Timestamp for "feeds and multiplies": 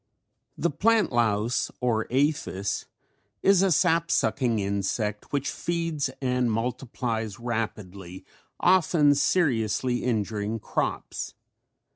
5.51-7.39